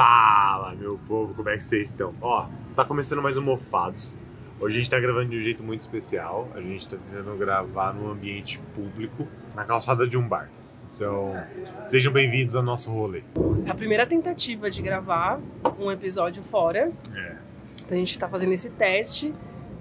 [0.00, 2.14] Fala, meu povo, como é que vocês estão?
[2.22, 4.16] Ó, tá começando mais um Mofados.
[4.58, 6.48] Hoje a gente tá gravando de um jeito muito especial.
[6.54, 10.48] A gente tá tentando gravar num ambiente público, na calçada de um bar.
[10.96, 11.34] Então,
[11.84, 13.22] sejam bem-vindos ao nosso rolê.
[13.66, 15.38] É a primeira tentativa de gravar
[15.78, 16.90] um episódio fora.
[17.14, 17.36] É.
[17.84, 19.34] Então a gente tá fazendo esse teste.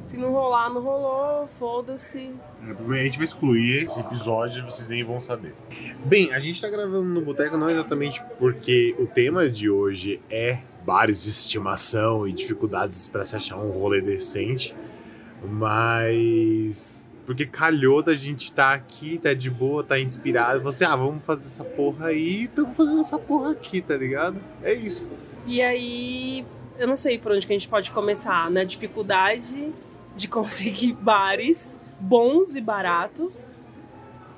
[0.10, 2.32] Se não rolar, não rolou, foda-se.
[2.64, 5.54] A gente vai excluir esse episódio, vocês nem vão saber.
[6.04, 10.62] Bem, a gente tá gravando no boteco não exatamente porque o tema de hoje é
[10.84, 14.76] bares de estimação e dificuldades para se achar um rolê decente,
[15.44, 21.24] mas porque calhou da gente tá aqui, tá de boa, tá inspirado, você, ah, vamos
[21.24, 24.42] fazer essa porra aí, estamos fazendo essa porra aqui, tá ligado?
[24.64, 25.08] É isso.
[25.46, 26.44] E aí,
[26.80, 29.72] eu não sei por onde que a gente pode começar, na dificuldade
[30.16, 33.58] de conseguir bares bons e baratos,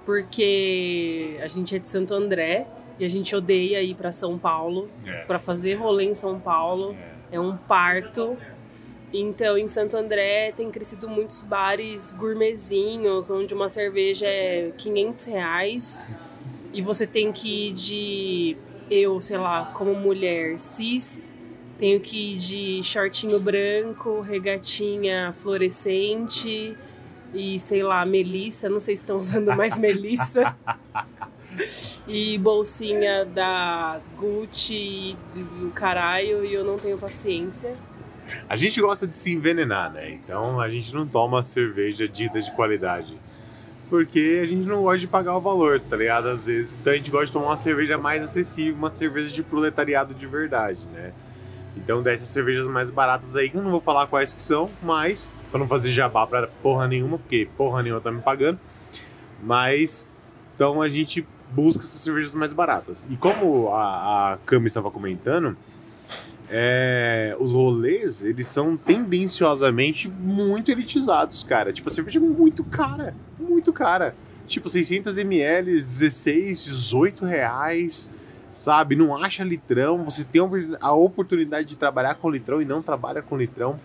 [0.05, 2.67] porque a gente é de Santo André
[2.99, 5.23] e a gente odeia ir para São Paulo É.
[5.25, 6.95] para fazer rolê em São Paulo.
[7.31, 8.37] É um parto.
[9.13, 16.07] Então, em Santo André tem crescido muitos bares gourmetzinhos, onde uma cerveja é 500 reais
[16.73, 18.57] e você tem que ir de
[18.89, 21.35] eu, sei lá, como mulher cis,
[21.81, 26.77] tenho que ir de shortinho branco, regatinha fluorescente
[27.33, 30.55] e sei lá, melissa, não sei se estão usando mais melissa.
[32.07, 37.73] e bolsinha da Gucci e do caralho e eu não tenho paciência.
[38.47, 40.11] A gente gosta de se envenenar, né?
[40.11, 43.17] Então a gente não toma cerveja dita de qualidade.
[43.89, 46.29] Porque a gente não gosta de pagar o valor, tá ligado?
[46.29, 46.77] Às vezes.
[46.79, 50.27] Então a gente gosta de tomar uma cerveja mais acessível, uma cerveja de proletariado de
[50.27, 51.11] verdade, né?
[51.75, 55.29] Então dessas cervejas mais baratas aí, que eu não vou falar quais que são, mas.
[55.49, 58.59] Pra não fazer jabá pra porra nenhuma, porque porra nenhuma tá me pagando.
[59.41, 60.09] Mas.
[60.55, 63.07] Então a gente busca essas cervejas mais baratas.
[63.09, 65.57] E como a, a Cami estava comentando,
[66.53, 71.71] é, os rolês, eles são tendenciosamente muito elitizados, cara.
[71.71, 74.13] Tipo, a cerveja é muito cara, muito cara.
[74.45, 78.10] Tipo, 600ml, 16, 18 reais,
[78.53, 78.95] sabe?
[78.95, 80.41] Não acha litrão, você tem
[80.79, 83.79] a oportunidade de trabalhar com litrão e não trabalha com litrão.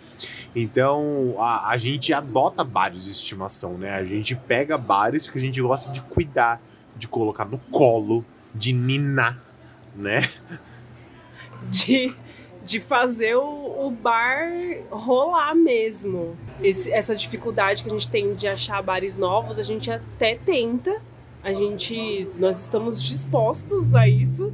[0.54, 3.94] Então, a, a gente adota bares de estimação, né?
[3.94, 6.60] A gente pega bares que a gente gosta de cuidar,
[6.96, 9.38] de colocar no colo, de ninar,
[9.94, 10.18] né?
[11.70, 12.14] de,
[12.64, 14.48] de fazer o, o bar
[14.90, 16.36] rolar mesmo.
[16.62, 21.00] Esse- essa dificuldade que a gente tem de achar bares novos, a gente até tenta.
[21.46, 22.28] A gente.
[22.38, 24.52] Nós estamos dispostos a isso.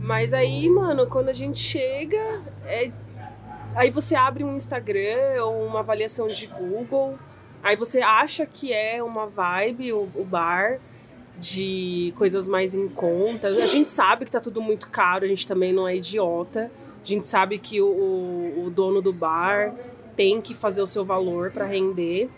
[0.00, 2.42] Mas aí, mano, quando a gente chega.
[2.66, 2.90] é-
[3.76, 7.16] aí você abre um Instagram ou uma avaliação de Google.
[7.62, 10.78] Aí você acha que é uma vibe, o, o bar,
[11.38, 13.48] de coisas mais em conta.
[13.48, 16.70] A gente sabe que tá tudo muito caro, a gente também não é idiota.
[17.02, 17.86] A gente sabe que o,
[18.66, 19.74] o- dono do bar
[20.16, 22.28] tem que fazer o seu valor pra render.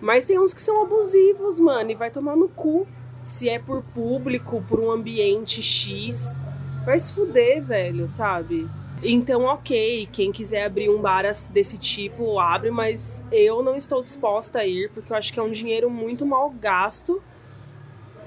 [0.00, 2.86] Mas tem uns que são abusivos, mano, e vai tomar no cu.
[3.22, 6.42] Se é por público, por um ambiente X.
[6.84, 8.66] Vai se fuder, velho, sabe?
[9.02, 14.60] Então, ok, quem quiser abrir um bar desse tipo, abre, mas eu não estou disposta
[14.60, 17.22] a ir, porque eu acho que é um dinheiro muito mal gasto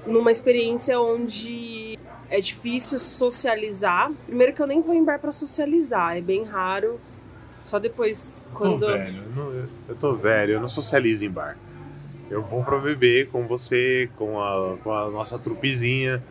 [0.06, 1.98] numa experiência onde
[2.30, 4.12] é difícil socializar.
[4.26, 7.00] Primeiro que eu nem vou em bar pra socializar, é bem raro.
[7.66, 8.80] Só depois, Tô quando.
[8.88, 11.58] velho, eu, não- eu tô velho, eu não socializo em bar.
[12.32, 16.24] Eu vou pra beber com você, com a, com a nossa trupezinha.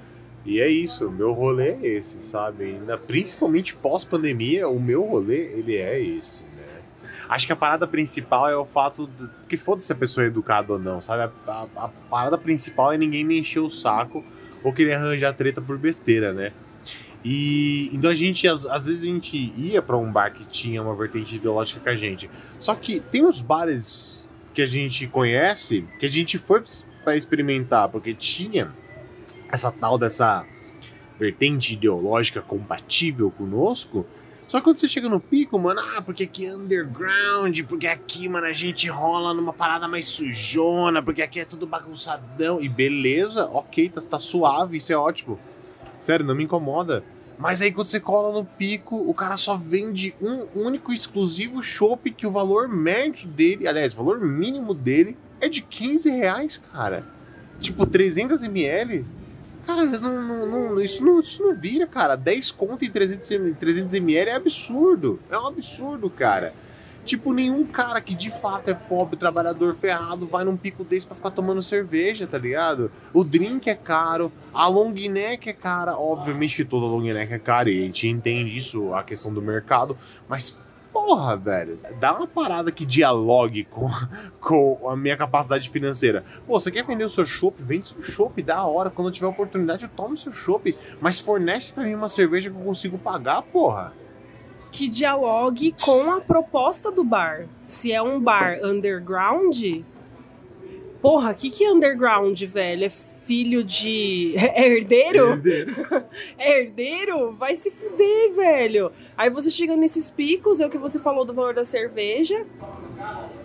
[0.47, 2.81] E é isso, meu rolê é esse, sabe?
[3.07, 6.81] Principalmente pós-pandemia, o meu rolê, ele é esse, né?
[7.29, 10.29] Acho que a parada principal é o fato de, que foda se a pessoa é
[10.29, 11.31] educada ou não, sabe?
[11.47, 14.25] A, a- a parada principal é ninguém me encher o saco
[14.65, 16.53] ou querer arranjar treta por besteira, né?
[17.23, 20.83] E então a gente, às, às vezes a gente ia pra um bar que tinha
[20.83, 22.31] uma vertente ideológica com a gente.
[22.59, 26.63] Só que tem uns bares que a gente conhece, que a gente foi
[27.05, 28.75] pra experimentar, porque tinha
[29.51, 30.47] essa tal dessa
[31.19, 34.07] vertente ideológica compatível conosco.
[34.49, 38.29] Só que quando você chega no pico, mano, ah, porque aqui é underground, porque aqui,
[38.29, 42.61] mano, a gente rola numa parada mais sujona, porque aqui é tudo bagunçadão.
[42.61, 45.39] E beleza, ok, tá, tá suave, isso é ótimo.
[46.01, 47.05] Sério, não me incomoda.
[47.41, 52.11] Mas aí quando você cola no pico, o cara só vende um único exclusivo chopp
[52.11, 57.03] que o valor médio dele, aliás, o valor mínimo dele é de 15 reais, cara.
[57.59, 59.07] Tipo, 300 ml.
[59.67, 62.15] Cara, não- não- não- isso, não, isso não vira, cara.
[62.15, 63.27] 10 conto em 300,
[63.59, 65.19] 300 ml é absurdo.
[65.31, 66.53] É um absurdo, cara.
[67.05, 71.17] Tipo, nenhum cara que de fato é pobre, trabalhador ferrado, vai num pico desse pra
[71.17, 72.91] ficar tomando cerveja, tá ligado?
[73.13, 75.99] O drink é caro, a long neck é cara.
[75.99, 79.43] Obviamente que toda long neck é cara e a gente entende isso, a questão do
[79.43, 79.97] mercado,
[80.29, 80.57] mas
[80.93, 83.89] porra, velho, dá uma parada que dialogue com,
[84.41, 86.25] com a minha capacidade financeira.
[86.47, 87.63] Pô, você quer vender o seu chopp?
[87.63, 88.91] Vende seu chopp, da hora.
[88.91, 90.77] Quando eu tiver oportunidade, eu tomo seu chopp.
[91.01, 93.93] Mas fornece para mim uma cerveja que eu consigo pagar, porra.
[94.71, 97.47] Que dialogue com a proposta do bar.
[97.65, 99.83] Se é um bar underground,
[101.01, 102.85] Porra, o que, que é underground, velho?
[102.85, 104.35] É filho de.
[104.39, 105.31] É herdeiro?
[105.33, 106.05] Herdeiro.
[106.37, 107.33] é herdeiro?
[107.33, 108.93] Vai se fuder, velho.
[109.17, 112.47] Aí você chega nesses picos, é o que você falou do valor da cerveja.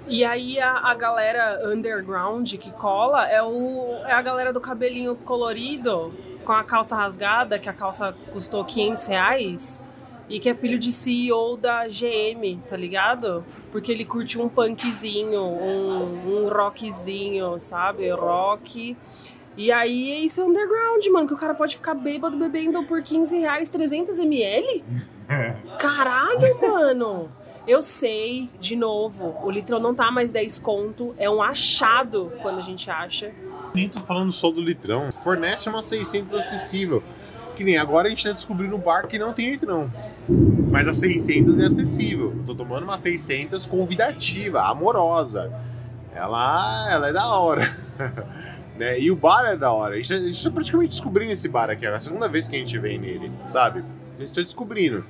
[0.07, 5.16] E aí a, a galera underground que cola é, o, é a galera do cabelinho
[5.16, 6.13] colorido,
[6.44, 9.85] com a calça rasgada, que a calça custou 500 reais
[10.30, 13.45] e que é filho de CEO da GM, tá ligado?
[13.72, 18.10] Porque ele curte um punkzinho, um, um rockzinho, sabe?
[18.10, 18.98] Rock.
[19.57, 23.38] E aí isso é underground, mano, que o cara pode ficar bêbado bebendo por 15
[23.39, 24.83] reais 300 ml?
[25.80, 27.31] Caralho, mano!
[27.68, 32.60] Eu sei, de novo, o litrão não tá mais 10 conto, é um achado quando
[32.60, 33.31] a gente acha.
[33.74, 37.01] Nem tô falando só do litrão, fornece uma 600 acessível.
[37.56, 39.92] Que nem agora a gente tá descobrindo um bar que não tem litrão.
[40.27, 42.36] Mas a 600 é acessível.
[42.45, 45.51] Tô tomando uma 600 convidativa, amorosa.
[46.13, 47.77] Ela, ela é da hora.
[48.77, 49.00] né?
[49.00, 49.95] E o bar é da hora.
[49.95, 51.86] A gente, a gente tá praticamente descobrindo esse bar aqui.
[51.86, 53.83] É a segunda vez que a gente vem nele, sabe?
[54.18, 55.06] A gente tá descobrindo.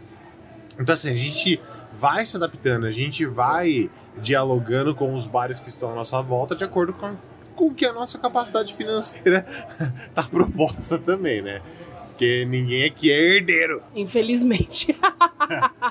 [0.80, 1.62] Então, assim, a gente
[1.94, 6.56] vai se adaptando, a gente vai dialogando com os bares que estão à nossa volta
[6.56, 7.16] de acordo com,
[7.56, 9.46] com que a nossa capacidade financeira
[10.14, 11.62] tá proposta também, né?
[12.16, 13.84] Porque ninguém aqui é herdeiro.
[13.94, 14.98] Infelizmente.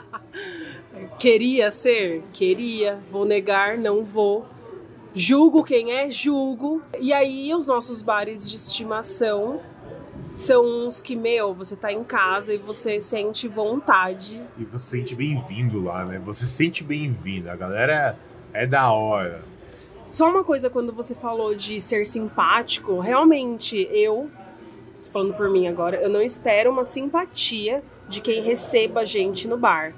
[1.20, 2.22] Queria ser?
[2.32, 2.98] Queria.
[3.10, 3.76] Vou negar?
[3.76, 4.46] Não vou.
[5.14, 6.08] Julgo quem é?
[6.08, 6.80] Julgo.
[6.98, 9.60] E aí, os nossos bares de estimação
[10.34, 14.40] são uns que, meu, você tá em casa e você sente vontade.
[14.56, 16.18] E você sente bem-vindo lá, né?
[16.20, 17.50] Você sente bem-vindo.
[17.50, 18.18] A galera
[18.54, 19.44] é, é da hora.
[20.10, 24.30] Só uma coisa, quando você falou de ser simpático, realmente eu
[25.14, 29.56] falando por mim agora, eu não espero uma simpatia de quem receba a gente no
[29.56, 29.94] bar.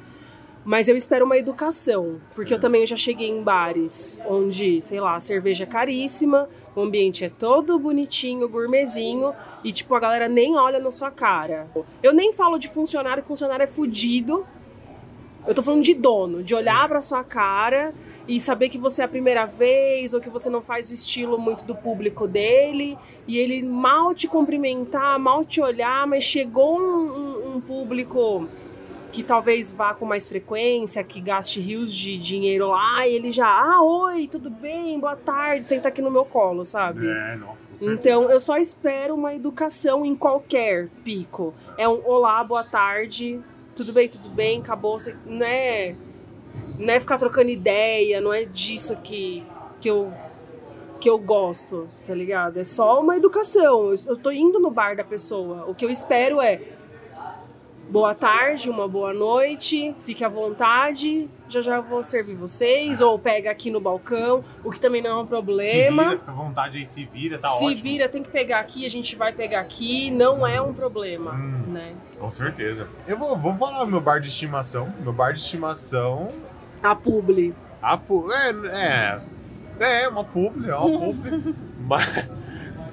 [0.63, 5.15] Mas eu espero uma educação, porque eu também já cheguei em bares onde, sei lá,
[5.15, 9.33] a cerveja é caríssima, o ambiente é todo bonitinho, gourmetzinho,
[9.65, 11.67] e tipo, a galera nem olha na sua cara.
[12.03, 14.47] Eu nem falo de funcionário, que funcionário é fudido.
[15.47, 17.95] Eu tô falando de dono, de olhar pra sua cara
[18.29, 21.39] e saber que você é a primeira vez ou que você não faz o estilo
[21.39, 26.83] muito do público dele e ele mal te cumprimentar, mal te olhar, mas chegou um,
[26.83, 28.49] um, um público
[29.13, 33.49] que talvez vá com mais frequência, que gaste rios de dinheiro lá, e ele já,
[33.49, 37.09] ah, oi, tudo bem, boa tarde, senta aqui no meu colo, sabe?
[37.09, 41.55] É, nossa, Então eu só espero uma educação em qualquer pico.
[41.79, 43.41] É um olá, boa tarde,
[43.75, 45.95] tudo bem, tudo bem, acabou, não é
[46.79, 49.45] não é ficar trocando ideia, não é disso que,
[49.81, 50.13] que, eu,
[51.01, 52.59] que eu gosto, tá ligado?
[52.59, 53.95] É só uma educação.
[54.07, 55.65] Eu, tô indo no bar da pessoa.
[55.69, 56.61] O que eu espero é
[57.89, 63.49] boa tarde, uma boa noite, fique à vontade, já já vou servir vocês, ou pega
[63.49, 66.03] aqui no balcão, o que também não é um problema.
[66.03, 67.77] Se vira, fica à vontade aí, se vira, tá se ótimo.
[67.77, 71.33] Se vira, tem que pegar aqui, a gente vai pegar aqui, não é um problema,
[71.35, 71.63] Hum.
[71.69, 71.95] né?
[72.19, 72.89] Com certeza.
[73.07, 74.93] Eu vou, vou falar meu bar de estimação.
[75.01, 76.33] Meu bar de estimação.
[76.83, 77.55] A publi.
[77.83, 79.21] A pu é, é.
[79.79, 81.55] É, uma publi, é uma publi.
[81.81, 82.29] Mas.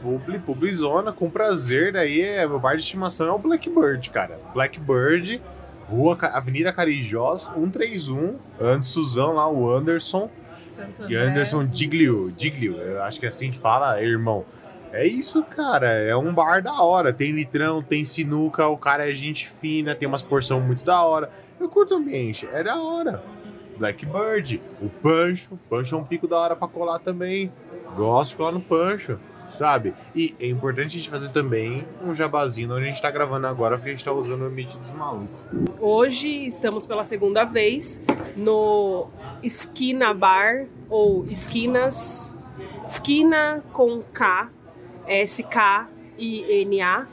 [0.01, 1.93] Publi, publizona, com prazer.
[1.93, 4.37] Daí é, meu bar de estimação é o Blackbird, cara.
[4.53, 5.41] Blackbird,
[5.87, 8.37] Rua, Avenida Carijós, 131.
[8.59, 10.29] Antes Suzão lá, o Anderson.
[10.63, 14.43] Santo E Anderson Diglio, Diglio, eu acho que é assim que fala, irmão.
[14.91, 15.87] É isso, cara.
[15.89, 17.13] É um bar da hora.
[17.13, 21.31] Tem litrão, tem sinuca, o cara é gente fina, tem umas porção muito da hora.
[21.59, 23.23] Eu curto o ambiente, é da hora.
[23.77, 25.59] Blackbird, o Pancho.
[25.69, 27.51] Pancho é um pico da hora pra colar também.
[27.95, 29.19] Gosto de colar no Pancho,
[29.51, 29.93] sabe?
[30.15, 33.77] E é importante a gente fazer também um jabazinho onde a gente tá gravando agora,
[33.77, 35.29] porque a gente tá usando o ambiente dos malucos.
[35.79, 38.03] Hoje estamos pela segunda vez
[38.35, 39.07] no
[39.41, 42.37] Esquina Bar ou Esquinas.
[42.85, 44.49] Esquina com K,
[45.07, 47.07] S-K-I-N-A.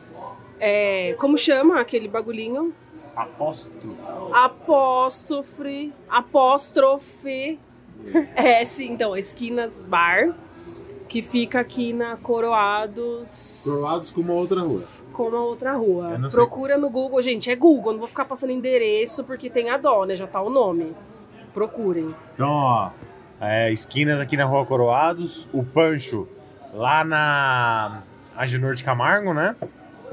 [0.58, 2.74] É, como chama aquele bagulhinho?
[3.22, 3.96] Apóstolo.
[4.32, 5.92] Apóstrofe.
[6.08, 7.58] Apóstrofe.
[8.34, 10.34] É, sim, então, Esquinas Bar.
[11.08, 13.62] Que fica aqui na Coroados.
[13.64, 14.84] Coroados com uma outra rua.
[15.12, 16.20] com uma outra rua.
[16.30, 20.04] Procura no Google, gente, é Google, não vou ficar passando endereço porque tem a dó,
[20.04, 20.14] né?
[20.14, 20.94] Já tá o nome.
[21.52, 22.14] Procurem.
[22.34, 22.90] Então, ó,
[23.40, 26.28] é, esquinas aqui na Rua Coroados, o Pancho
[26.72, 28.02] lá na
[28.36, 29.56] Agenor de Camargo, né?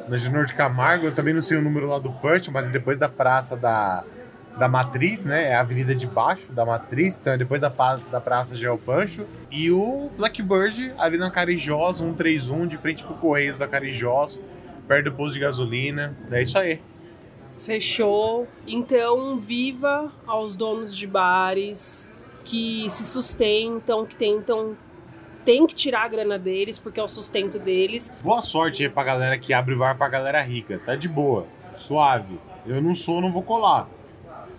[0.08, 2.98] Na Agenor de Camargo, eu também não sei o número lá do Pancho, mas depois
[2.98, 4.04] da praça da,
[4.58, 5.52] da Matriz, né?
[5.52, 7.70] É a avenida de baixo da Matriz, então é depois da,
[8.12, 9.26] da praça já é o Pancho.
[9.52, 14.42] E o Blackbird ali na Carijós, 131, de frente pro Correios da Carijós,
[14.88, 16.18] perto do posto de gasolina.
[16.32, 16.82] É isso aí.
[17.60, 18.48] Fechou.
[18.66, 24.78] Então, viva aos donos de bares que se sustentam, que tentam.
[25.48, 28.14] Tem que tirar a grana deles, porque é o sustento deles.
[28.22, 30.78] Boa sorte aí pra galera que abre bar pra galera rica.
[30.86, 32.38] Tá de boa, suave.
[32.66, 33.88] Eu não sou, não vou colar.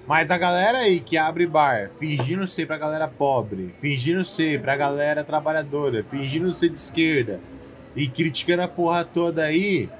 [0.07, 4.78] Mas a galera aí que abre bar, fingindo ser pra galera pobre, fingindo ser pra
[4.78, 7.38] galera trabalhadora, fingindo ser de esquerda
[7.95, 9.90] e criticando a porra toda aí,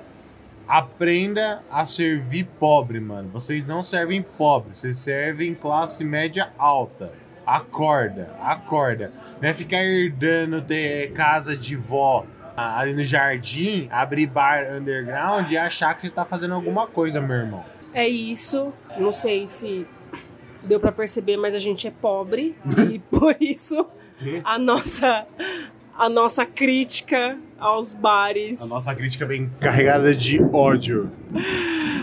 [0.67, 3.29] aprenda a servir pobre, mano.
[3.29, 7.13] Vocês não servem pobre, vocês servem classe média alta.
[7.49, 9.11] Acorda, acorda.
[9.41, 15.51] Não é ficar herdando de casa de vó ah, ali no jardim, abrir bar underground
[15.51, 17.65] e achar que você tá fazendo alguma coisa, meu irmão.
[17.95, 18.71] É isso.
[18.99, 19.87] Não sei se
[20.63, 22.55] deu pra perceber, mas a gente é pobre
[22.87, 23.87] e por isso
[24.45, 25.27] a nossa
[25.97, 28.61] a nossa crítica aos bares.
[28.61, 31.11] A nossa crítica vem carregada de ódio.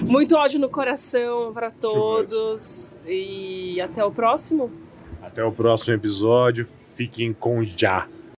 [0.02, 1.74] Muito ódio no coração much.
[1.80, 4.85] todos e até o próximo.
[5.36, 6.66] Até o próximo episódio.
[6.96, 8.08] Fiquem com já.